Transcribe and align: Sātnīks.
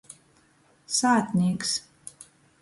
Sātnīks. 0.99 1.77